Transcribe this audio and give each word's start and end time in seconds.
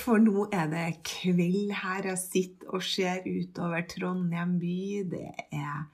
for 0.00 0.20
nå 0.22 0.46
er 0.54 0.70
det 0.72 0.86
kveld 1.06 1.74
her 1.82 2.08
jeg 2.10 2.20
sitter 2.22 2.72
og 2.74 2.84
ser 2.84 3.26
utover 3.28 3.84
Trondheim 3.90 4.56
by. 4.60 4.80
Det 5.12 5.28
er 5.52 5.84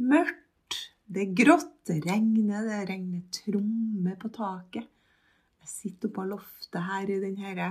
mørkt, 0.00 0.78
det 1.10 1.24
er 1.24 1.36
grått, 1.42 1.74
det 1.90 2.00
regner, 2.06 2.66
det 2.68 2.80
regner 2.90 3.26
trommer 3.34 4.16
på 4.20 4.30
taket. 4.34 4.86
Jeg 5.60 5.72
sitter 5.72 6.08
oppe 6.08 6.16
på 6.16 6.26
loftet 6.30 6.86
her 6.86 7.10
i 7.10 7.20
denne 7.22 7.70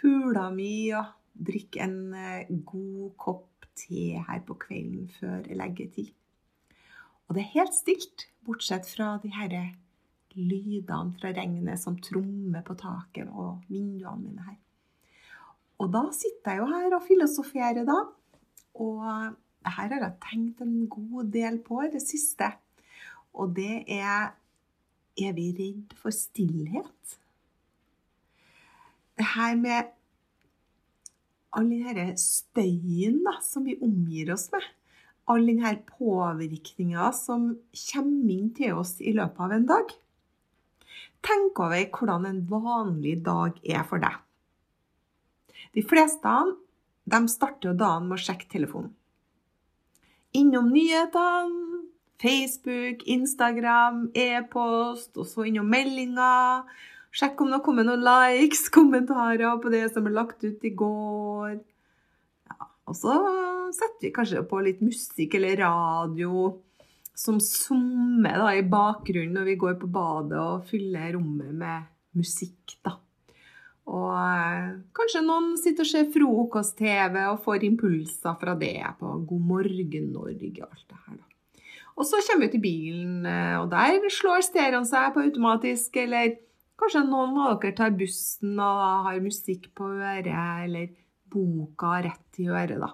hula 0.00 0.48
mi 0.52 0.90
og 0.96 1.12
drikker 1.46 1.84
en 1.84 1.98
eh, 2.16 2.52
god 2.64 3.12
kopp 3.20 3.66
te 3.76 4.16
her 4.16 4.42
på 4.46 4.56
kvelden 4.60 5.08
før 5.18 5.44
leggetid. 5.60 6.12
Og 7.26 7.36
det 7.36 7.42
er 7.42 7.54
helt 7.58 7.74
stilt, 7.76 8.28
bortsett 8.46 8.88
fra 8.88 9.16
de 9.22 9.32
herre 9.34 9.64
lydene 10.36 11.16
fra 11.16 11.32
regnet 11.36 11.80
som 11.80 11.98
trommer 12.00 12.64
på 12.64 12.76
taket 12.78 13.28
og 13.32 13.64
vinduene 13.68 14.22
mine 14.22 14.46
her. 14.46 14.60
Og 15.82 15.90
da 15.92 16.06
sitter 16.16 16.56
jeg 16.56 16.62
jo 16.62 16.68
her 16.70 16.94
og 16.96 17.04
filosoferer, 17.04 17.84
da. 17.88 17.98
Og 18.80 19.02
her 19.66 19.92
har 19.92 20.00
jeg 20.00 20.14
tenkt 20.24 20.62
en 20.64 20.86
god 20.88 21.28
del 21.34 21.58
på 21.64 21.82
i 21.84 21.92
det 21.92 22.02
siste. 22.04 22.52
Og 23.36 23.54
det 23.56 23.84
er 23.86 24.34
Er 25.16 25.32
vi 25.32 25.48
redd 25.56 25.94
for 25.96 26.12
stillhet? 26.12 27.16
Det 29.16 29.24
her 29.24 29.54
med 29.56 29.86
all 31.56 31.70
denne 31.70 32.12
støyen 32.20 33.22
da, 33.24 33.38
som 33.40 33.64
vi 33.64 33.78
omgir 33.80 34.34
oss 34.34 34.50
med. 34.52 34.66
All 35.32 35.48
denne 35.48 35.72
påvirkninga 35.88 37.08
som 37.16 37.48
kommer 37.86 38.34
inn 38.34 38.52
til 38.58 38.76
oss 38.76 38.98
i 39.00 39.16
løpet 39.16 39.40
av 39.40 39.56
en 39.56 39.66
dag. 39.72 39.96
Tenk 41.24 41.64
over 41.64 41.88
hvordan 41.96 42.28
en 42.28 42.44
vanlig 42.52 43.16
dag 43.24 43.56
er 43.64 43.88
for 43.88 44.04
deg. 44.04 44.25
De 45.74 45.82
fleste 45.82 46.36
de 47.06 47.20
starter 47.30 47.76
dagen 47.78 48.08
med 48.08 48.18
å 48.18 48.22
sjekke 48.22 48.48
telefonen. 48.50 48.90
Innom 50.36 50.68
nyhetene, 50.72 51.84
Facebook, 52.20 53.04
Instagram, 53.06 54.08
e-post, 54.16 55.12
og 55.16 55.28
så 55.28 55.46
innom 55.48 55.68
meldinger. 55.70 56.66
Sjekk 57.16 57.40
om 57.40 57.52
det 57.52 57.58
har 57.58 57.64
kommet 57.64 57.88
noen 57.88 58.04
likes, 58.04 58.66
kommentarer 58.76 59.56
på 59.62 59.72
det 59.72 59.86
som 59.94 60.08
er 60.08 60.16
lagt 60.16 60.44
ut 60.44 60.66
i 60.66 60.74
går. 60.76 61.56
Ja, 62.50 62.68
og 62.88 62.98
så 62.98 63.16
setter 63.76 64.08
vi 64.08 64.14
kanskje 64.18 64.44
på 64.48 64.60
litt 64.64 64.82
musikk 64.84 65.38
eller 65.38 65.62
radio 65.62 66.50
som 67.16 67.38
summer 67.40 68.42
da, 68.42 68.50
i 68.52 68.66
bakgrunnen 68.66 69.38
når 69.38 69.52
vi 69.52 69.58
går 69.62 69.78
på 69.80 69.88
badet 69.88 70.36
og 70.36 70.66
fyller 70.68 71.14
rommet 71.16 71.54
med 71.56 71.86
musikk. 72.18 72.76
da. 72.84 72.98
Og 73.86 74.14
eh, 74.18 74.72
kanskje 74.96 75.22
noen 75.22 75.52
sitter 75.60 75.86
og 75.86 75.90
ser 75.92 76.10
frokost-TV 76.14 77.20
og 77.30 77.42
får 77.44 77.66
impulser 77.68 78.34
fra 78.40 78.56
det 78.58 78.80
på 78.98 79.12
God 79.28 79.46
morgen 79.52 80.10
Norge 80.10 80.50
og 80.64 80.66
alt 80.66 80.88
det 80.90 81.02
her. 81.04 81.22
Og 81.96 82.04
så 82.04 82.20
kommer 82.26 82.46
vi 82.46 82.52
til 82.56 82.64
bilen, 82.64 83.14
eh, 83.30 83.54
og 83.60 83.70
der 83.72 84.10
slår 84.12 84.44
stereoen 84.44 84.88
seg 84.88 85.14
på 85.14 85.22
automatisk, 85.24 85.96
eller 86.02 86.34
kanskje 86.76 87.06
noen 87.06 87.38
av 87.40 87.56
dere 87.62 87.76
tar 87.78 87.94
bussen 87.96 88.58
og 88.58 89.06
har 89.06 89.22
musikk 89.24 89.70
på 89.78 89.88
øret, 89.94 90.34
eller 90.66 90.90
boka 91.32 92.00
rett 92.04 92.42
i 92.42 92.50
øret, 92.50 92.80
da. 92.82 92.90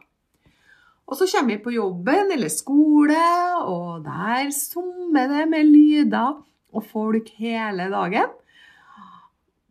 Og 1.08 1.19
så 1.19 1.26
kommer 1.28 1.56
vi 1.56 1.64
på 1.64 1.75
jobben 1.75 2.31
eller 2.32 2.52
skole, 2.52 3.25
og 3.66 4.04
der 4.06 4.52
summer 4.54 5.26
det 5.32 5.48
med 5.50 5.69
lyder 5.69 6.38
og 6.72 6.86
folk 6.88 7.32
hele 7.41 7.88
dagen. 7.92 8.31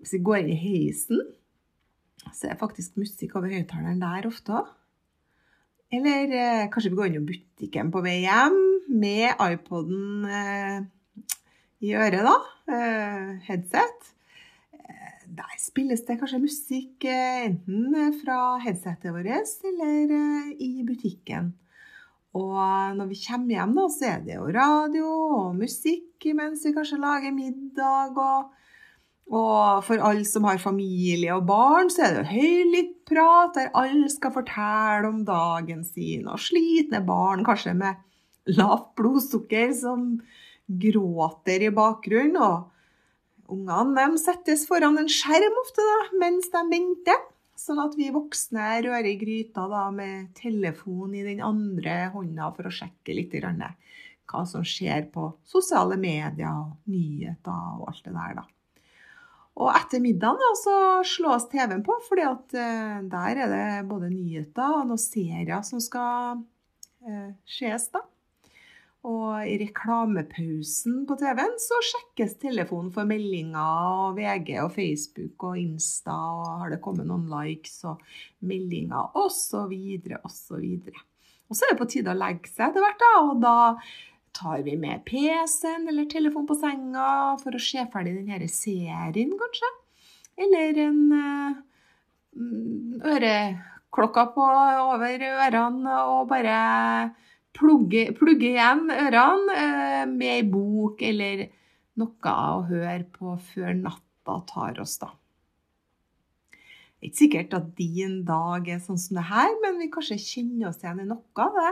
Hvis 0.01 0.15
vi 0.17 0.23
går 0.25 0.41
inn 0.41 0.53
i 0.53 0.57
heisen, 0.57 1.21
så 2.33 2.49
er 2.49 2.59
faktisk 2.59 2.97
musikk 2.97 3.35
over 3.37 3.53
høyttaleren 3.53 4.01
der 4.01 4.27
ofte. 4.29 4.63
Eller 5.91 6.31
eh, 6.31 6.69
kanskje 6.71 6.93
vi 6.93 6.97
går 6.97 7.09
inn 7.09 7.19
i 7.19 7.27
butikken 7.27 7.91
på 7.93 8.01
vei 8.05 8.21
hjem 8.23 8.57
med 9.01 9.41
iPoden 9.43 10.25
eh, 10.25 10.77
i 11.85 11.93
øret, 11.97 12.23
da. 12.25 12.35
Eh, 12.71 13.31
headset. 13.49 14.11
Eh, 14.73 15.25
der 15.37 15.57
spilles 15.59 16.05
det 16.07 16.17
kanskje 16.21 16.41
musikk 16.45 17.07
eh, 17.09 17.49
enten 17.49 18.15
fra 18.21 18.57
headsetet 18.63 19.11
vårt 19.11 19.67
eller 19.73 20.15
eh, 20.17 20.53
i 20.63 20.71
butikken. 20.87 21.51
Og 22.39 22.95
når 22.95 23.09
vi 23.09 23.19
kommer 23.25 23.57
hjem, 23.57 23.75
da, 23.75 23.85
så 23.91 24.07
er 24.07 24.21
det 24.23 24.37
jo 24.37 24.47
radio 24.55 25.07
og 25.41 25.55
musikk 25.59 26.29
mens 26.37 26.63
vi 26.63 26.71
kanskje 26.77 27.01
lager 27.01 27.35
middag. 27.35 28.15
Og, 28.15 28.53
og 29.31 29.85
for 29.87 30.01
alle 30.03 30.25
som 30.27 30.43
har 30.43 30.59
familie 30.59 31.31
og 31.31 31.45
barn, 31.47 31.87
så 31.91 32.03
er 32.03 32.15
det 32.15 32.23
jo 32.25 32.33
høylytt 32.33 32.95
prat 33.07 33.55
der 33.55 33.71
alle 33.79 34.09
skal 34.11 34.33
fortelle 34.35 35.07
om 35.07 35.21
dagen 35.27 35.85
sin. 35.87 36.27
Og 36.27 36.41
slitne 36.43 36.99
barn, 37.07 37.45
kanskje 37.47 37.77
med 37.79 38.51
lavt 38.57 38.91
blodsukker, 38.99 39.71
som 39.77 40.17
gråter 40.67 41.63
i 41.63 41.71
bakgrunnen. 41.71 42.35
Og 42.43 43.55
ungene 43.55 44.03
de 44.11 44.19
settes 44.19 44.67
foran 44.67 44.99
en 44.99 45.11
skjerm 45.11 45.59
ofte 45.63 45.87
da, 45.87 45.99
mens 46.25 46.51
de 46.51 46.67
venter. 46.75 47.27
Sånn 47.61 47.79
at 47.79 47.95
vi 47.95 48.11
voksne 48.11 48.81
rører 48.83 49.13
i 49.13 49.17
gryta 49.21 49.67
da, 49.71 49.87
med 49.95 50.33
telefon 50.35 51.15
i 51.15 51.23
den 51.23 51.43
andre 51.45 52.09
hånda 52.11 52.51
for 52.57 52.67
å 52.67 52.77
sjekke 52.81 53.15
litt 53.15 53.37
hva 54.31 54.45
som 54.47 54.63
skjer 54.63 55.07
på 55.11 55.29
sosiale 55.47 55.97
medier 55.99 56.51
og 56.51 56.91
nyheter 56.91 57.77
og 57.77 57.91
alt 57.91 58.03
det 58.07 58.15
der. 58.15 58.41
da. 58.41 58.51
Og 59.59 59.67
etter 59.75 59.99
middagen 60.03 60.39
da, 60.39 60.51
så 60.55 60.75
slås 61.05 61.49
TV-en 61.51 61.83
på, 61.83 61.97
at 62.23 62.55
eh, 62.55 63.01
der 63.11 63.43
er 63.43 63.51
det 63.51 63.89
både 63.89 64.11
nyheter 64.13 64.77
og 64.79 64.87
noen 64.89 65.01
serier 65.01 65.59
som 65.67 65.81
skal 65.83 66.39
eh, 67.03 67.33
ses. 67.43 67.89
da. 67.91 68.05
Og 69.01 69.47
i 69.49 69.55
reklamepausen 69.57 71.01
på 71.09 71.15
TV-en 71.17 71.55
så 71.59 71.79
sjekkes 71.87 72.35
telefonen 72.41 72.91
for 72.93 73.09
meldinger 73.09 73.95
og 74.05 74.19
VG 74.19 74.59
og 74.61 74.75
Facebook 74.75 75.47
og 75.49 75.57
Insta, 75.57 76.13
og 76.13 76.61
har 76.61 76.75
det 76.75 76.83
kommet 76.85 77.09
noen 77.09 77.25
likes 77.31 77.79
og 77.89 78.03
meldinger 78.45 79.17
osv. 79.17 79.73
osv. 80.21 80.67
Og 81.51 81.57
så 81.57 81.65
er 81.65 81.73
det 81.73 81.81
på 81.81 81.89
tide 81.91 82.13
å 82.13 82.19
legge 82.19 82.47
seg 82.47 82.69
etter 82.69 82.85
hvert, 82.85 83.01
da, 83.01 83.11
og 83.25 83.41
da 83.41 83.55
tar 84.35 84.63
vi 84.65 84.75
med 84.79 85.03
PC-en 85.05 85.87
eller 85.89 86.07
telefonen 86.09 86.47
på 86.49 86.57
senga 86.59 87.37
for 87.41 87.55
å 87.55 87.61
se 87.61 87.83
ferdig 87.93 88.15
denne 88.19 88.49
serien, 88.51 89.33
kanskje. 89.39 89.71
Eller 90.41 90.79
en 90.85 91.01
uh, 91.11 91.53
øreklokka 93.11 94.27
på 94.35 94.47
over 94.95 95.25
ørene 95.31 95.97
og 96.13 96.29
bare 96.31 96.59
plugge, 97.57 98.07
plugge 98.17 98.53
igjen 98.53 98.87
ørene 98.89 99.57
uh, 99.57 100.03
med 100.09 100.29
ei 100.37 100.45
bok 100.47 101.03
eller 101.05 101.49
noe 101.99 102.37
å 102.55 102.61
høre 102.69 103.03
på 103.11 103.35
før 103.51 103.75
natta 103.77 104.37
tar 104.47 104.79
oss, 104.81 104.95
da. 105.01 105.11
Det 107.01 107.07
er 107.07 107.09
ikke 107.09 107.17
sikkert 107.17 107.53
at 107.57 107.69
din 107.79 108.19
dag 108.27 108.67
er 108.69 108.81
sånn 108.81 108.99
som 109.01 109.17
det 109.17 109.25
her, 109.25 109.49
men 109.63 109.79
vi 109.81 109.87
kanskje 109.89 110.19
kjenner 110.21 110.67
oss 110.69 110.83
igjen 110.83 111.01
i 111.01 111.07
noe 111.09 111.45
av 111.47 111.55
det. 111.57 111.71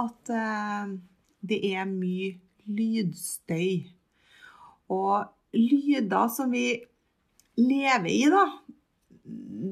At 0.00 0.30
uh, 0.32 0.94
det 1.40 1.60
er 1.72 1.88
mye 1.88 2.34
lydstøy. 2.70 3.88
Og 4.90 5.30
lyder 5.56 6.30
som 6.32 6.52
vi 6.52 6.66
lever 7.60 8.10
i, 8.10 8.24
da, 8.30 8.46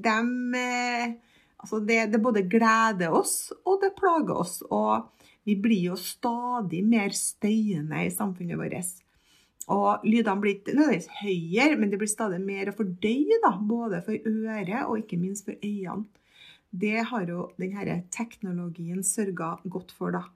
dem 0.09 0.55
eh, 0.59 1.17
Altså, 1.59 1.81
det, 1.83 2.13
det 2.13 2.21
både 2.23 2.45
gleder 2.47 3.11
oss, 3.19 3.51
og 3.67 3.81
det 3.83 3.97
plager 3.99 4.37
oss. 4.45 4.61
Og 4.71 5.09
Vi 5.49 5.57
blir 5.57 5.81
jo 5.89 5.95
stadig 5.97 6.83
mer 6.85 7.15
støyende 7.17 8.03
i 8.05 8.11
samfunnet 8.13 8.59
vårt. 8.61 8.99
Og 9.73 10.05
lydene 10.05 10.43
blir 10.43 10.59
ikke 10.59 10.75
nødvendigvis 10.77 11.09
høyere, 11.23 11.79
men 11.81 11.89
det 11.89 11.99
blir 12.01 12.11
stadig 12.11 12.41
mer 12.45 12.69
å 12.69 12.75
fordøye, 12.77 13.39
da, 13.41 13.55
både 13.57 14.03
for 14.05 14.29
øret 14.29 14.83
og 14.83 14.99
ikke 15.01 15.19
minst 15.21 15.49
for 15.49 15.57
øynene. 15.57 16.05
Det 16.69 17.01
har 17.11 17.25
jo 17.33 17.47
denne 17.57 17.97
teknologien 18.13 19.01
sørga 19.01 19.55
godt 19.65 19.95
for, 19.97 20.13
da. 20.13 20.27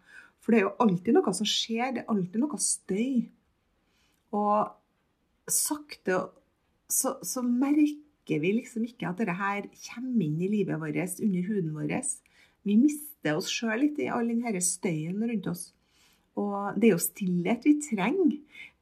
For 0.42 0.52
det 0.52 0.60
er 0.60 0.66
jo 0.66 0.76
alltid 0.82 1.14
noe 1.14 1.34
som 1.36 1.48
skjer, 1.48 1.92
det 1.94 2.02
er 2.02 2.10
alltid 2.10 2.42
noe 2.42 2.58
støy. 2.60 3.28
Og 4.34 4.72
sakte 5.50 6.18
så, 6.92 7.16
så 7.22 7.42
merker 7.46 8.42
vi 8.42 8.56
liksom 8.58 8.86
ikke 8.86 9.08
at 9.08 9.20
dette 9.22 9.36
her 9.38 9.68
kommer 9.86 10.26
inn 10.26 10.40
i 10.42 10.50
livet 10.50 10.80
vårt, 10.82 11.22
under 11.22 11.46
huden 11.46 11.72
vår. 11.76 11.94
Vi 12.66 12.76
mister 12.78 13.38
oss 13.38 13.50
sjøl 13.50 13.84
litt 13.84 14.00
i 14.02 14.10
all 14.12 14.28
denne 14.30 14.62
støyen 14.62 15.22
rundt 15.22 15.48
oss. 15.50 15.70
Og 16.38 16.78
det 16.80 16.88
er 16.88 16.94
jo 16.94 17.02
stillhet 17.02 17.66
vi 17.68 17.76
trenger, 17.84 18.36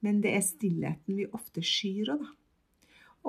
men 0.04 0.20
det 0.24 0.34
er 0.36 0.44
stillheten 0.46 1.18
vi 1.18 1.28
ofte 1.34 1.64
skyr 1.66 2.14
òg, 2.14 2.24
da. 2.24 2.36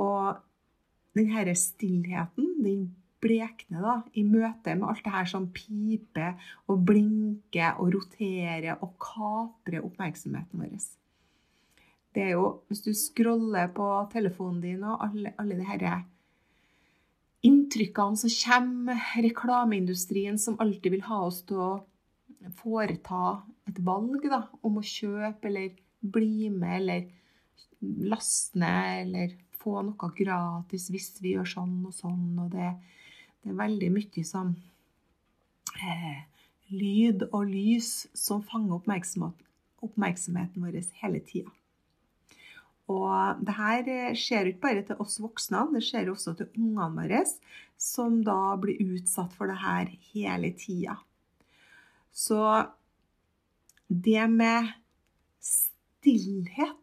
Og 0.02 1.18
denne 1.18 1.56
stillheten, 1.58 2.52
den 2.64 2.84
blekner 3.22 3.84
da, 3.86 3.96
i 4.18 4.24
møte 4.26 4.76
med 4.76 4.88
alt 4.90 5.04
det 5.06 5.14
her 5.14 5.30
som 5.30 5.50
piper 5.54 6.40
og 6.72 6.82
blinker 6.88 7.78
og 7.82 7.94
roterer 7.96 8.80
og 8.80 8.96
kaprer 9.02 9.86
oppmerksomheten 9.86 10.64
vår. 10.64 10.90
Det 12.12 12.24
er 12.26 12.34
jo, 12.36 12.62
Hvis 12.68 12.82
du 12.84 12.92
scroller 12.94 13.70
på 13.72 13.88
telefonen 14.12 14.62
din 14.62 14.84
og 14.84 15.06
alle, 15.06 15.34
alle 15.40 15.56
de 15.60 15.68
her 15.70 16.02
inntrykkene 17.48 18.18
som 18.18 18.34
kommer, 18.44 19.00
reklameindustrien 19.24 20.38
som 20.38 20.60
alltid 20.60 20.98
vil 20.98 21.08
ha 21.08 21.24
oss 21.28 21.42
til 21.48 21.62
å 21.62 21.72
foreta 22.58 23.42
et 23.70 23.80
valg 23.86 24.26
da, 24.30 24.44
om 24.66 24.78
å 24.78 24.86
kjøpe 24.86 25.50
eller 25.50 25.78
bli 26.02 26.50
med 26.50 26.78
eller 26.82 27.08
laste 27.82 28.60
ned 28.62 29.06
eller 29.06 29.38
få 29.62 29.82
noe 29.86 30.10
gratis 30.18 30.90
hvis 30.92 31.14
vi 31.22 31.36
gjør 31.36 31.50
sånn 31.56 31.78
og 31.86 31.94
sånn. 31.96 32.26
Og 32.44 32.50
det, 32.54 32.74
det 33.42 33.52
er 33.52 33.58
veldig 33.58 33.90
mye 33.96 34.26
som 34.28 34.52
eh, 35.82 36.20
lyd 36.72 37.26
og 37.32 37.48
lys 37.50 38.06
som 38.18 38.44
fanger 38.46 38.78
oppmerksomheten, 38.78 39.48
oppmerksomheten 39.82 40.64
vår 40.64 40.78
hele 41.02 41.24
tida. 41.26 41.52
Og 42.92 43.42
det 43.46 43.56
her 43.56 43.90
skjer 44.20 44.50
ikke 44.50 44.66
bare 44.66 44.84
til 44.88 45.00
oss 45.02 45.20
voksne, 45.24 45.64
det 45.74 45.84
skjer 45.86 46.12
også 46.12 46.36
til 46.38 46.50
ungene 46.58 46.90
våre, 46.98 47.24
som 47.82 48.20
da 48.26 48.56
blir 48.62 48.82
utsatt 48.98 49.34
for 49.38 49.50
det 49.50 49.60
her 49.62 49.92
hele 50.12 50.52
tida. 50.60 50.98
Så 52.12 52.42
det 53.88 54.28
med 54.32 54.74
stillhet 55.42 56.81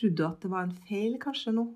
Trodde 0.00 0.16
du 0.16 0.22
at 0.24 0.40
det 0.40 0.48
var 0.48 0.64
en 0.64 0.76
feil 0.88 1.18
kanskje 1.20 1.52
nå? 1.52 1.66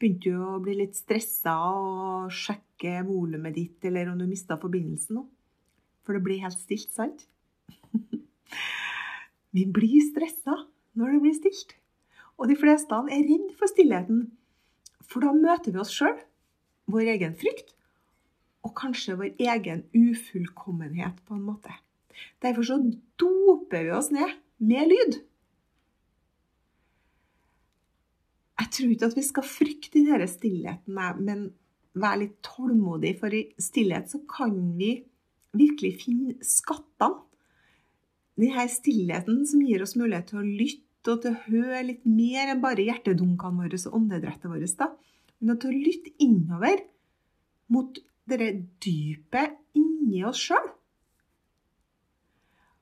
Begynte 0.00 0.30
du 0.32 0.40
å 0.40 0.54
bli 0.64 0.78
litt 0.78 0.94
stressa 0.96 1.52
og 1.68 2.30
sjekke 2.32 3.02
volumet 3.04 3.52
ditt, 3.58 3.76
eller 3.84 4.08
om 4.08 4.16
du 4.16 4.24
mista 4.24 4.56
forbindelsen 4.56 5.18
nå? 5.18 5.26
For 6.00 6.16
det 6.16 6.24
blir 6.24 6.40
helt 6.40 6.56
stilt, 6.56 6.88
sant? 6.96 7.26
Vi 9.54 9.66
blir 9.68 10.00
stressa 10.08 10.56
når 10.96 11.12
det 11.12 11.22
blir 11.26 11.36
stilt. 11.36 11.76
Og 12.40 12.48
de 12.48 12.56
fleste 12.56 12.96
er 13.12 13.28
redd 13.28 13.52
for 13.60 13.68
stillheten. 13.68 14.30
For 15.04 15.20
da 15.20 15.36
møter 15.36 15.74
vi 15.74 15.82
oss 15.82 15.92
sjøl, 15.92 16.16
vår 16.88 17.16
egen 17.18 17.36
frykt, 17.36 17.74
og 18.64 18.72
kanskje 18.80 19.18
vår 19.20 19.34
egen 19.36 19.84
ufullkommenhet, 19.92 21.20
på 21.28 21.36
en 21.36 21.44
måte. 21.44 21.74
Derfor 22.40 22.64
så 22.64 22.80
doper 23.20 23.84
vi 23.84 23.92
oss 23.92 24.08
ned 24.14 24.38
med 24.56 24.88
lyd. 24.88 25.20
Jeg 28.70 28.76
tror 28.76 28.90
ikke 28.94 29.08
at 29.10 29.16
vi 29.18 29.22
skal 29.26 29.46
frykte 29.50 29.98
denne 29.98 30.26
stillheten, 30.30 30.98
men 31.26 31.48
være 31.98 32.20
litt 32.20 32.36
tålmodig. 32.46 33.16
For 33.18 33.34
i 33.34 33.48
stillhet 33.58 34.12
så 34.12 34.20
kan 34.30 34.54
vi 34.78 34.92
virkelig 35.58 35.96
finne 36.04 36.36
skattene. 36.46 37.24
Denne 38.38 38.68
stillheten 38.70 39.42
som 39.50 39.64
gir 39.66 39.82
oss 39.82 39.96
mulighet 39.98 40.30
til 40.30 40.38
å 40.38 40.46
lytte 40.46 41.16
og 41.16 41.24
til 41.24 41.34
å 41.34 41.42
høre 41.48 41.82
litt 41.88 42.06
mer 42.06 42.52
enn 42.52 42.62
bare 42.62 42.86
hjertedunkene 42.86 43.64
våre 43.64 43.82
og 43.90 43.98
åndedrettet 43.98 44.46
vårt. 44.52 44.78
da. 44.78 44.92
Men 45.42 45.58
til 45.58 45.74
å 45.74 45.82
lytte 45.88 46.14
innover 46.22 46.86
mot 47.74 47.98
det 48.30 48.52
dypet 48.86 49.58
inni 49.74 50.22
oss 50.30 50.46
sjøl. 50.46 50.72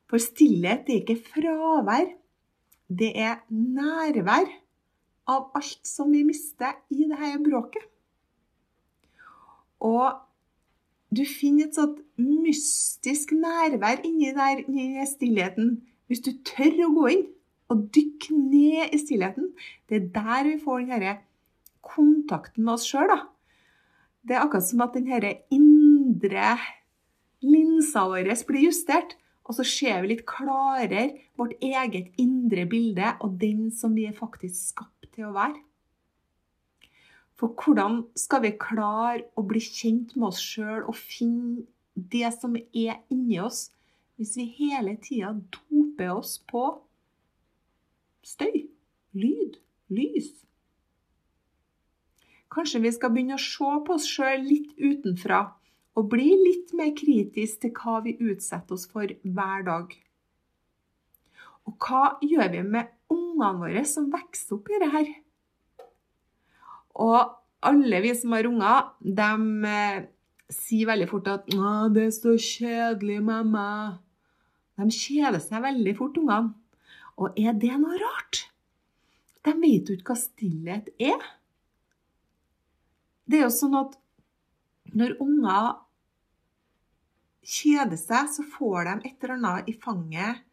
For 0.05 0.21
stillhet 0.21 0.85
er 0.85 1.01
ikke 1.01 1.17
fravær, 1.33 2.13
det 2.93 3.15
er 3.17 3.41
nærvær 3.49 4.53
av 5.29 5.51
alt 5.57 5.85
som 5.85 6.11
vi 6.13 6.23
mister 6.25 6.75
i 6.89 7.05
dette 7.09 7.37
bråket. 7.45 7.85
Og 9.85 10.17
du 11.09 11.23
finner 11.25 11.69
et 11.69 11.77
sånt 11.77 12.01
mystisk 12.19 13.31
nærvær 13.37 14.03
inni 14.05 14.33
der 14.35 14.61
i 14.67 15.05
stillheten 15.09 15.77
hvis 16.09 16.23
du 16.25 16.33
tør 16.45 16.83
å 16.87 16.93
gå 16.97 17.07
inn 17.13 17.25
og 17.69 17.85
dykke 17.93 18.35
ned 18.35 18.95
i 18.95 18.99
stillheten. 19.01 19.51
Det 19.89 19.99
er 19.99 20.11
der 20.15 20.47
vi 20.49 20.57
får 20.61 20.85
denne 20.89 21.15
kontakten 21.85 22.65
med 22.65 22.75
oss 22.75 22.87
sjøl. 22.89 23.13
Det 24.25 24.35
er 24.35 24.43
akkurat 24.43 24.65
som 24.65 24.83
at 24.85 24.97
denne 24.97 25.35
indre 25.53 26.57
linsa 27.45 28.07
vår 28.09 28.33
blir 28.49 28.69
justert. 28.69 29.15
Og 29.49 29.57
så 29.57 29.65
ser 29.65 30.03
vi 30.03 30.11
litt 30.11 30.27
klarere 30.29 31.07
vårt 31.39 31.55
eget 31.65 32.11
indre 32.21 32.67
bilde 32.69 33.15
og 33.25 33.39
den 33.41 33.71
som 33.73 33.95
vi 33.97 34.05
faktisk 34.13 34.75
skapt 34.75 34.98
til 35.19 35.27
å 35.27 35.35
være. 35.35 35.59
For 37.39 37.55
hvordan 37.55 38.01
skal 38.19 38.43
vi 38.43 38.55
klare 38.59 39.27
å 39.39 39.43
bli 39.47 39.61
kjent 39.63 40.15
med 40.17 40.31
oss 40.31 40.41
sjøl 40.43 40.87
og 40.87 40.97
finne 40.99 41.67
det 41.95 42.31
som 42.35 42.55
er 42.55 42.99
inni 43.11 43.39
oss, 43.43 43.69
hvis 44.19 44.35
vi 44.39 44.49
hele 44.57 44.97
tida 44.99 45.31
doper 45.55 46.11
oss 46.17 46.37
på 46.51 46.65
støy, 48.27 48.65
lyd, 49.15 49.55
lys? 49.91 50.33
Kanskje 52.51 52.81
vi 52.83 52.91
skal 52.91 53.13
begynne 53.13 53.37
å 53.37 53.43
se 53.43 53.71
på 53.85 53.95
oss 53.95 54.09
sjøl 54.09 54.43
litt 54.43 54.75
utenfra 54.75 55.45
og 55.99 56.11
bli 56.11 56.27
litt 56.43 56.75
mer 56.75 56.91
kritisk 56.97 57.63
til 57.63 57.71
hva 57.75 57.99
vi 58.03 58.17
utsetter 58.19 58.75
oss 58.75 58.87
for 58.89 59.07
hver 59.07 59.65
dag. 59.67 59.91
Og 61.67 61.87
hva 61.87 62.17
gjør 62.25 62.51
vi 62.55 62.63
med 62.75 62.98
ungene 63.13 63.57
våre 63.61 63.83
som 63.87 64.09
vokser 64.11 64.57
opp 64.57 64.69
i 64.71 64.79
det 64.81 64.89
her? 64.93 65.11
Og 66.99 67.35
alle 67.69 68.01
vi 68.03 68.13
som 68.15 68.35
har 68.35 68.47
unger, 68.47 68.91
de 68.99 69.29
eh, 69.69 70.05
sier 70.51 70.89
veldig 70.89 71.09
fort 71.09 71.27
at 71.31 71.49
'Å, 71.53 71.89
det 71.93 72.05
er 72.07 72.13
så 72.15 72.35
kjedelig, 72.35 73.19
mamma'. 73.23 73.99
De 74.79 74.87
kjeder 74.95 75.41
seg 75.43 75.63
veldig 75.63 75.95
fort, 75.97 76.17
ungene. 76.17 76.55
Og 77.19 77.35
er 77.35 77.53
det 77.53 77.75
noe 77.79 77.99
rart? 77.99 78.45
De 79.43 79.53
vet 79.59 79.89
jo 79.89 79.95
ikke 79.97 80.13
hva 80.13 80.19
stillhet 80.19 80.89
er. 80.99 81.19
Det 83.27 83.39
er 83.39 83.45
jo 83.45 83.53
sånn 83.53 83.75
at 83.75 83.97
når 84.95 85.17
unger 85.21 85.75
kjeder 87.45 87.99
seg, 87.99 88.31
så 88.31 88.45
får 88.55 88.87
de 88.87 89.09
et 89.09 89.23
eller 89.23 89.35
annet 89.35 89.69
i 89.69 89.75
fanget 89.75 90.45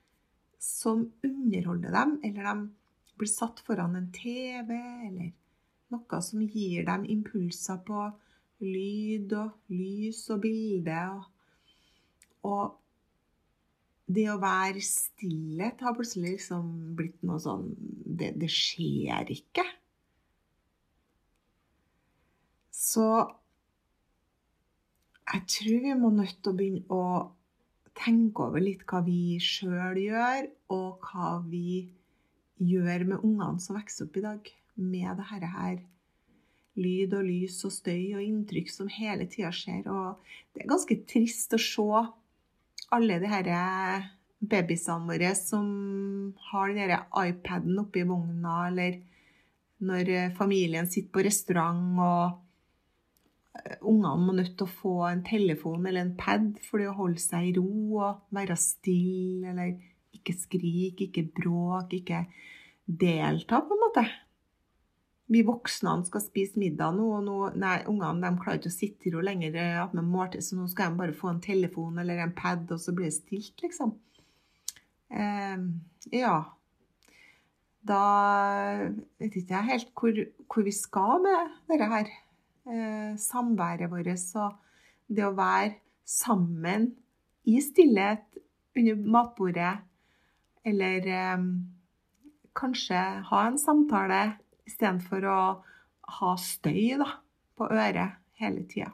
som 0.59 1.05
underholder 1.25 1.93
dem, 1.95 2.17
eller 2.25 2.49
de 2.49 3.17
blir 3.17 3.31
satt 3.31 3.61
foran 3.67 3.97
en 3.99 4.09
TV, 4.13 4.73
eller 5.09 5.33
noe 5.93 6.21
som 6.25 6.43
gir 6.43 6.87
dem 6.89 7.07
impulser 7.09 7.79
på 7.87 8.09
lyd 8.65 9.33
og 9.37 9.73
lys 9.73 10.25
og 10.35 10.43
bilde. 10.45 11.01
Og, 12.49 12.75
det 14.07 14.29
å 14.31 14.39
være 14.39 14.83
stillhet 14.87 15.81
har 15.83 15.97
plutselig 15.97 16.37
liksom 16.37 16.67
blitt 16.99 17.25
noe 17.27 17.41
sånn 17.43 17.73
det, 18.07 18.37
det 18.39 18.47
skjer 18.55 19.33
ikke. 19.35 19.65
Så 22.71 23.07
jeg 25.27 25.43
tror 25.51 25.83
vi 25.89 25.97
må 25.99 26.13
nødt 26.15 26.39
til 26.39 26.53
å 26.53 26.59
begynne 26.61 26.87
å 26.95 27.03
tenke 27.97 28.45
over 28.47 28.63
litt 28.63 28.85
hva 28.89 29.03
vi 29.07 29.39
sjøl 29.43 29.99
gjør, 30.01 30.49
og 30.75 31.07
hva 31.07 31.37
vi 31.47 31.89
gjør 32.63 33.05
med 33.11 33.25
ungene 33.25 33.61
som 33.63 33.77
vokser 33.77 34.07
opp 34.07 34.17
i 34.17 34.25
dag 34.25 34.51
med 34.77 35.21
det 35.21 35.51
her 35.53 35.79
lyd 36.77 37.15
og 37.17 37.25
lys 37.25 37.57
og 37.65 37.73
støy 37.73 38.17
og 38.17 38.23
inntrykk 38.25 38.71
som 38.73 38.91
hele 38.93 39.27
tida 39.33 39.51
skjer. 39.55 39.87
Og 39.89 40.21
det 40.53 40.65
er 40.65 40.73
ganske 40.73 40.99
trist 41.09 41.57
å 41.57 41.61
se 41.61 41.87
alle 42.97 43.19
de 43.23 43.31
her 43.31 43.51
babysene 44.47 45.09
våre 45.09 45.33
som 45.39 45.69
har 46.51 46.75
den 46.77 46.93
iPaden 47.25 47.81
oppi 47.83 48.07
vogna, 48.09 48.67
eller 48.71 49.03
Når 49.77 50.33
familien 50.39 50.87
sitter 50.89 51.13
på 51.13 51.23
restaurant 51.27 51.99
og 52.01 52.46
ungene 53.81 54.15
må 54.21 54.35
nødt 54.37 54.55
til 54.59 54.67
å 54.67 54.77
få 54.83 54.95
en 55.09 55.25
telefon 55.27 55.87
eller 55.87 56.05
en 56.05 56.15
pad 56.19 56.55
for 56.67 56.83
å 56.83 56.95
holde 56.99 57.23
seg 57.23 57.51
i 57.51 57.57
ro 57.57 57.67
og 58.01 58.37
være 58.37 58.57
stille, 58.61 59.53
eller 59.53 59.75
ikke 60.17 60.37
skrike, 60.37 61.09
ikke 61.09 61.27
bråk, 61.37 61.97
ikke 61.99 62.25
delta, 62.87 63.61
på 63.63 63.77
en 63.77 63.85
måte. 63.85 64.07
Vi 65.27 65.43
voksne 65.43 65.97
skal 66.07 66.23
spise 66.23 66.61
middag 66.63 66.95
nå, 66.95 67.07
og 67.19 67.25
nå, 67.27 67.39
nei, 67.59 67.81
ungene 67.91 68.37
klarer 68.39 68.61
ikke 68.61 68.71
å 68.71 68.77
sitte 68.77 69.09
i 69.09 69.15
ro 69.15 69.25
lenger 69.27 69.57
måltid, 69.99 70.45
så 70.47 70.59
nå 70.59 70.69
skal 70.71 70.93
de 70.93 71.01
bare 71.01 71.17
få 71.17 71.33
en 71.33 71.43
telefon 71.43 71.99
eller 71.99 72.23
en 72.23 72.35
pad, 72.37 72.69
og 72.71 72.83
så 72.83 72.95
blir 72.95 73.11
det 73.11 73.17
stilt, 73.19 73.57
liksom. 73.65 73.97
Eh, 75.11 75.67
ja. 76.15 76.37
Da 77.87 78.03
vet 79.19 79.35
ikke 79.39 79.55
jeg 79.55 79.71
helt 79.71 79.91
hvor, 79.99 80.23
hvor 80.51 80.67
vi 80.67 80.75
skal 80.75 81.21
med 81.23 81.59
dette 81.71 81.91
her. 81.91 82.15
Eh, 82.67 83.15
samværet 83.15 83.93
vårt 83.93 84.09
og 84.35 84.55
det 85.07 85.23
å 85.23 85.35
være 85.39 85.77
sammen 86.03 86.89
i 87.47 87.61
stillhet 87.63 88.41
under 88.75 89.05
matbordet, 89.07 89.77
eller 90.67 91.07
eh, 91.07 91.45
kanskje 92.59 93.05
ha 93.31 93.45
en 93.47 93.61
samtale 93.63 94.21
istedenfor 94.67 95.29
å 95.31 95.39
ha 96.19 96.35
støy 96.43 96.99
da, 96.99 97.07
på 97.55 97.71
øret 97.71 98.19
hele 98.43 98.67
tida. 98.67 98.91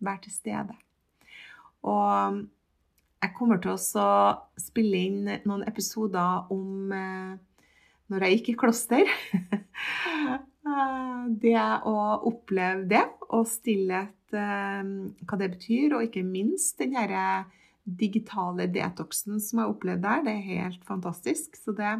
Være 0.00 0.24
til 0.24 0.32
stede. 0.38 0.80
Og 1.84 2.40
jeg 3.20 3.36
kommer 3.36 3.60
til 3.60 3.76
å 3.76 4.08
spille 4.56 5.04
inn 5.10 5.28
noen 5.44 5.68
episoder 5.68 6.48
om 6.56 6.96
eh, 6.96 7.36
når 8.08 8.24
jeg 8.24 8.38
gikk 8.38 8.54
i 8.54 8.60
kloster. 8.64 9.12
Eh, 10.60 11.22
det 11.40 11.56
å 11.88 11.96
oppleve 12.28 12.84
det, 12.90 13.06
og 13.32 13.46
stillhet, 13.48 14.16
eh, 14.36 14.82
hva 15.24 15.38
det 15.40 15.50
betyr, 15.54 15.96
og 15.96 16.04
ikke 16.04 16.24
minst 16.26 16.78
den 16.78 16.96
herre 16.98 17.46
digitale 17.84 18.68
detoxen 18.68 19.40
som 19.40 19.58
jeg 19.58 19.64
har 19.64 19.74
opplevd 19.74 20.02
der, 20.04 20.24
det 20.26 20.34
er 20.36 20.58
helt 20.60 20.84
fantastisk. 20.84 21.56
Så 21.56 21.72
det 21.76 21.94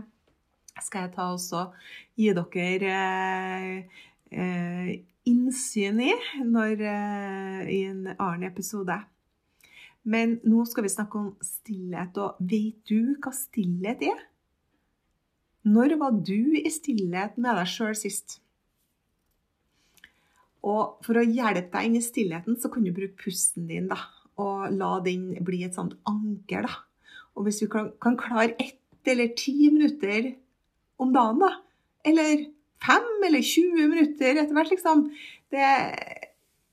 skal 0.80 1.06
jeg 1.06 1.14
ta 1.16 1.30
også 1.32 1.70
gi 2.20 2.30
dere 2.36 2.98
innsyn 5.26 5.98
i 6.04 6.12
når, 6.46 6.84
i 7.66 7.80
en 7.88 8.04
annen 8.12 8.44
episode. 8.46 9.00
Men 10.04 10.38
nå 10.48 10.62
skal 10.68 10.86
vi 10.86 10.92
snakke 10.92 11.18
om 11.18 11.32
stillhet, 11.44 12.16
og 12.20 12.38
vet 12.38 12.78
du 12.88 13.16
hva 13.20 13.32
stillhet 13.34 14.04
er? 14.06 14.22
Når 15.66 15.96
var 16.00 16.14
du 16.24 16.56
i 16.56 16.70
stillhet 16.72 17.36
med 17.36 17.58
deg 17.58 17.68
sjøl 17.68 17.96
sist? 17.98 18.38
Og 20.66 21.00
for 21.04 21.16
å 21.20 21.24
hjelpe 21.24 21.70
deg 21.72 21.88
inn 21.88 21.98
i 21.98 22.04
stillheten, 22.04 22.58
så 22.60 22.70
kan 22.72 22.84
du 22.84 22.92
bruke 22.94 23.16
pusten 23.22 23.68
din, 23.70 23.88
da. 23.90 23.98
Og 24.40 24.70
la 24.76 24.92
den 25.04 25.32
bli 25.44 25.62
et 25.66 25.76
sånt 25.76 25.96
anker, 26.08 26.68
da. 26.68 26.78
Og 27.36 27.46
hvis 27.46 27.62
du 27.62 27.68
kan, 27.72 27.92
kan 28.02 28.18
klare 28.20 28.56
ett 28.60 28.78
eller 29.08 29.32
ti 29.38 29.54
minutter 29.72 30.34
om 31.00 31.14
dagen, 31.14 31.40
da, 31.40 31.54
eller 32.04 32.46
fem 32.84 33.26
eller 33.26 33.44
20 33.44 33.88
minutter 33.92 34.40
etter 34.40 34.56
hvert, 34.56 34.72
liksom 34.72 35.06
det, 35.52 35.68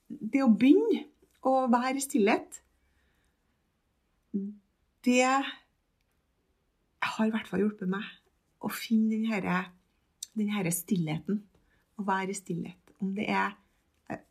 det 0.07 0.43
å 0.43 0.51
begynne 0.51 1.05
å 1.47 1.67
være 1.71 1.99
i 1.99 2.03
stillhet 2.03 2.61
det 5.07 5.23
har 7.07 7.27
i 7.27 7.31
hvert 7.31 7.47
fall 7.49 7.63
hjulpet 7.63 7.89
meg 7.89 8.07
å 8.59 8.71
finne 8.73 9.15
denne, 9.15 9.61
denne 10.35 10.73
stillheten. 10.73 11.39
Å 11.97 12.05
være 12.05 12.33
i 12.33 12.37
stillhet. 12.37 12.93
Om 13.01 13.13
det 13.17 13.27
er 13.31 13.55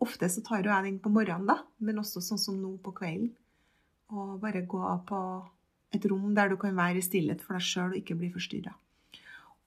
Ofte 0.00 0.28
så 0.32 0.40
tar 0.44 0.64
jeg 0.64 0.84
den 0.86 0.98
på 1.02 1.12
morgenen, 1.12 1.48
da, 1.48 1.60
men 1.84 2.00
også 2.00 2.22
sånn 2.24 2.40
som 2.40 2.56
nå 2.60 2.76
på 2.82 2.94
kvelden. 2.96 3.30
Og 4.14 4.38
bare 4.40 4.64
gå 4.64 4.80
på 5.08 5.20
et 5.96 6.06
rom 6.08 6.34
der 6.36 6.52
du 6.52 6.56
kan 6.60 6.76
være 6.76 7.00
i 7.00 7.04
stillhet 7.04 7.42
for 7.44 7.56
deg 7.56 7.64
sjøl 7.66 7.92
og 7.92 7.98
ikke 7.98 8.16
bli 8.18 8.30
forstyrra. 8.32 8.72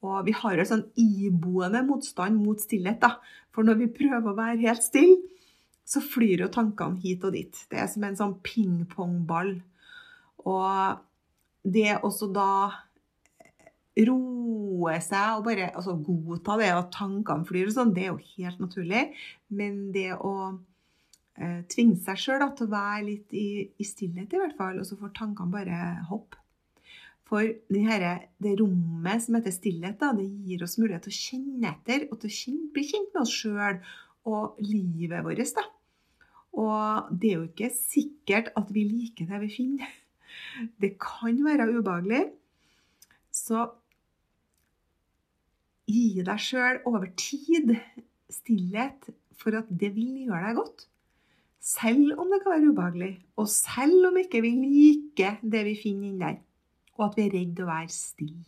Og 0.07 0.21
vi 0.25 0.33
har 0.35 0.55
jo 0.55 0.65
sånn 0.67 0.85
iboende 0.99 1.81
motstand 1.85 2.39
mot 2.39 2.61
stillhet, 2.61 3.01
da. 3.03 3.17
For 3.51 3.67
når 3.67 3.81
vi 3.81 3.91
prøver 3.99 4.31
å 4.31 4.37
være 4.37 4.61
helt 4.63 4.85
stille, 4.85 5.19
så 5.89 6.01
flyr 6.05 6.45
jo 6.45 6.51
tankene 6.53 7.01
hit 7.01 7.23
og 7.25 7.33
dit. 7.33 7.63
Det 7.69 7.79
er 7.81 7.89
som 7.89 8.05
en 8.05 8.17
sånn 8.17 8.35
pingpongball. 8.45 9.55
Og 10.47 11.01
det 11.65 11.85
er 11.95 12.05
også 12.05 12.29
da 12.31 12.51
roe 14.07 14.95
seg 15.03 15.37
og 15.37 15.45
bare 15.47 15.69
altså 15.73 15.97
godta 16.05 16.57
det 16.61 16.71
at 16.73 16.91
tankene 16.95 17.47
flyr 17.47 17.69
og 17.69 17.75
sånn, 17.75 17.93
det 17.95 18.05
er 18.05 18.11
jo 18.13 18.33
helt 18.37 18.59
naturlig. 18.63 19.05
Men 19.51 19.79
det 19.95 20.11
å 20.15 20.33
eh, 21.39 21.61
tvinge 21.71 21.99
seg 22.03 22.21
sjøl 22.23 22.45
til 22.57 22.69
å 22.69 22.73
være 22.73 23.07
litt 23.07 23.33
i, 23.35 23.49
i, 23.75 23.87
stillhet, 23.87 24.31
i 24.33 24.43
hvert 24.43 24.57
fall, 24.59 24.79
og 24.79 24.87
så 24.87 24.99
får 24.99 25.15
tankene 25.17 25.55
bare 25.55 25.79
hoppe. 26.11 26.39
For 27.29 27.45
her, 27.45 28.05
det 28.41 28.55
rommet 28.57 29.21
som 29.21 29.35
heter 29.37 29.53
stillhet, 29.53 29.99
da, 30.01 30.15
det 30.17 30.25
gir 30.25 30.63
oss 30.65 30.79
mulighet 30.81 31.03
til 31.05 31.13
å 31.13 31.19
kjenne 31.19 31.73
etter 31.75 32.07
og 32.09 32.17
til 32.21 32.31
å 32.31 32.37
kjenne, 32.39 32.69
bli 32.73 32.85
kjent 32.89 33.11
med 33.13 33.21
oss 33.21 33.33
sjøl 33.35 33.83
og 34.29 34.57
livet 34.65 35.21
vårt. 35.25 35.43
da. 35.59 35.67
Og 36.57 37.11
det 37.13 37.29
er 37.29 37.37
jo 37.37 37.47
ikke 37.51 37.69
sikkert 37.75 38.49
at 38.57 38.71
vi 38.73 38.87
liker 38.89 39.29
det 39.29 39.43
vi 39.45 39.51
finner. 39.53 39.93
Det 40.81 40.95
kan 41.01 41.37
være 41.45 41.69
ubehagelig. 41.69 42.23
Så 43.33 43.67
gi 45.89 46.23
deg 46.25 46.41
sjøl 46.41 46.79
over 46.89 47.09
tid 47.17 47.73
stillhet 48.29 49.09
for 49.39 49.57
at 49.57 49.69
det 49.81 49.91
vil 49.95 50.27
gjøre 50.27 50.49
deg 50.49 50.59
godt. 50.59 50.85
Selv 51.59 52.15
om 52.21 52.29
det 52.31 52.39
kan 52.43 52.55
være 52.55 52.71
ubehagelig, 52.71 53.11
og 53.35 53.49
selv 53.51 54.07
om 54.09 54.17
ikke 54.21 54.41
vi 54.45 54.53
liker 54.61 55.41
det 55.43 55.65
vi 55.67 55.75
finner 55.81 56.07
inni 56.07 56.21
der, 56.21 56.39
og 56.97 57.09
at 57.09 57.17
vi 57.19 57.25
er 57.27 57.35
redd 57.35 57.59
å 57.63 57.67
være 57.67 57.91
stille. 57.93 58.47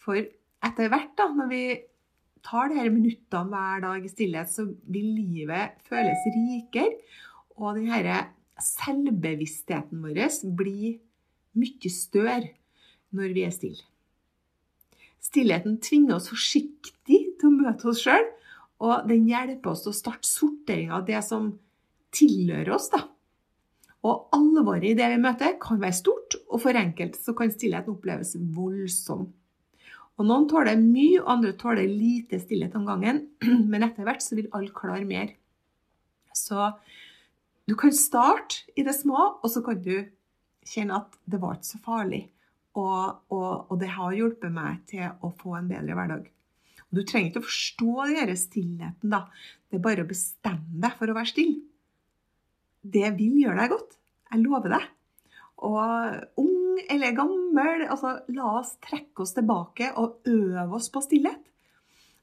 For 0.00 0.16
etter 0.16 0.90
hvert, 0.92 1.12
da, 1.18 1.28
når 1.36 1.50
vi 1.50 1.62
tar 2.44 2.72
her 2.72 2.88
minuttene 2.92 3.52
hver 3.52 3.84
dag 3.84 4.04
i 4.04 4.12
stillhet, 4.12 4.52
så 4.52 4.66
vil 4.88 5.12
livet 5.18 5.76
føles 5.88 6.24
rikere, 6.32 6.96
og 7.60 7.76
denne 7.76 8.22
selvbevisstheten 8.60 10.00
vår 10.04 10.20
blir 10.56 10.98
mye 11.60 11.92
større 11.92 12.54
når 13.16 13.36
vi 13.36 13.44
er 13.44 13.54
stille. 13.54 13.84
Stillheten 15.20 15.78
tvinger 15.84 16.16
oss 16.16 16.30
forsiktig 16.32 17.20
til 17.38 17.48
å 17.48 17.54
møte 17.54 17.90
oss 17.90 18.02
sjøl, 18.04 18.24
og 18.80 19.08
den 19.10 19.26
hjelper 19.28 19.74
oss 19.74 19.84
til 19.84 19.92
å 19.92 19.98
starte 19.98 20.28
sortering 20.28 20.92
av 20.96 21.04
det 21.08 21.20
som 21.26 21.52
tilhører 22.16 22.72
oss. 22.74 22.88
da. 22.92 23.04
Og 24.08 24.32
alvoret 24.32 24.90
i 24.90 24.96
det 24.96 25.10
vi 25.12 25.20
møter, 25.20 25.58
kan 25.60 25.80
være 25.82 25.98
stort, 25.98 26.38
og 26.48 26.62
for 26.62 26.76
enkelte 26.76 27.20
så 27.20 27.34
kan 27.36 27.52
stillheten 27.52 27.92
oppleves 27.92 28.32
voldsom. 28.54 29.28
Og 30.20 30.26
Noen 30.28 30.48
tåler 30.48 30.80
mye, 30.80 31.20
og 31.20 31.28
andre 31.36 31.52
tåler 31.56 31.88
lite 31.88 32.40
stillhet 32.40 32.74
om 32.76 32.88
gangen, 32.88 33.26
men 33.70 33.84
etter 33.84 34.08
hvert 34.08 34.24
så 34.24 34.36
vil 34.38 34.50
alle 34.56 34.72
klare 34.76 35.04
mer. 35.08 35.34
Så 36.36 36.72
du 37.68 37.76
kan 37.78 37.92
starte 37.96 38.64
i 38.76 38.84
det 38.86 38.96
små, 38.96 39.36
og 39.40 39.48
så 39.52 39.62
kan 39.64 39.80
du 39.84 39.94
kjenne 40.66 41.00
at 41.02 41.16
det 41.28 41.40
var 41.40 41.56
ikke 41.56 41.72
så 41.72 41.80
farlig. 41.84 42.24
Og, 42.80 43.24
og, 43.34 43.50
og, 43.70 43.74
det 43.80 43.90
har 43.94 44.14
hjulpet 44.16 44.52
meg 44.54 44.84
til 44.90 45.08
å 45.10 45.32
få 45.40 45.56
en 45.58 45.70
bedre 45.70 45.96
hverdag. 45.98 46.28
Og 46.90 46.98
du 46.98 47.02
trenger 47.06 47.30
ikke 47.30 47.42
å 47.42 47.48
forstå 47.48 47.96
denne 48.10 48.36
stillheten, 48.38 49.12
da. 49.12 49.24
Det 49.68 49.78
er 49.78 49.84
bare 49.84 50.06
å 50.06 50.10
bestemme 50.10 50.80
deg 50.82 50.96
for 50.98 51.10
å 51.10 51.16
være 51.18 51.32
stille. 51.32 51.60
Det 52.80 53.12
vil 53.18 53.36
gjøre 53.42 53.60
deg 53.60 53.74
godt. 53.74 53.98
Jeg 54.30 54.42
lover 54.44 54.74
deg. 54.74 54.88
Og 55.60 56.40
ung 56.40 56.80
eller 56.88 57.16
gammel, 57.16 57.84
altså 57.90 58.16
la 58.32 58.54
oss 58.62 58.76
trekke 58.82 59.24
oss 59.26 59.34
tilbake 59.36 59.90
og 60.00 60.24
øve 60.30 60.78
oss 60.78 60.88
på 60.92 61.02
stillhet. 61.04 61.42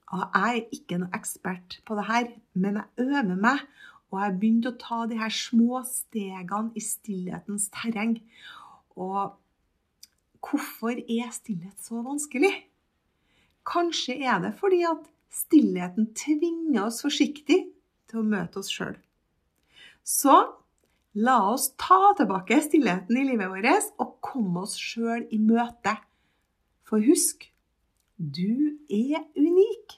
Jeg 0.08 0.28
er 0.40 0.72
ikke 0.74 0.98
noen 1.02 1.16
ekspert 1.16 1.82
på 1.86 1.98
det 2.00 2.08
her, 2.08 2.30
men 2.56 2.80
jeg 2.80 3.08
øver 3.10 3.36
meg. 3.36 3.66
Og 4.08 4.22
jeg 4.24 4.38
begynte 4.40 4.72
å 4.72 4.80
ta 4.80 5.02
de 5.10 5.18
her 5.20 5.34
små 5.36 5.82
stegene 5.86 6.72
i 6.80 6.84
stillhetens 6.84 7.68
terreng. 7.76 8.16
Og 8.96 9.36
hvorfor 10.44 10.98
er 10.98 11.32
stillhet 11.36 11.78
så 11.84 12.02
vanskelig? 12.06 12.54
Kanskje 13.68 14.18
er 14.24 14.40
det 14.44 14.54
fordi 14.60 14.84
at 14.88 15.04
stillheten 15.34 16.12
tvinger 16.18 16.88
oss 16.88 17.02
forsiktig 17.04 17.60
til 18.08 18.22
å 18.22 18.28
møte 18.28 18.62
oss 18.62 18.72
sjøl. 18.72 18.96
Så 20.08 20.38
la 21.20 21.38
oss 21.52 21.72
ta 21.80 22.14
tilbake 22.18 22.62
stillheten 22.64 23.20
i 23.20 23.26
livet 23.28 23.52
vårt 23.52 23.94
og 24.00 24.18
komme 24.24 24.64
oss 24.64 24.78
sjøl 24.80 25.26
i 25.34 25.40
møte. 25.42 25.98
For 26.88 27.04
husk, 27.04 27.50
du 28.18 28.78
er 28.88 29.26
unik. 29.36 29.98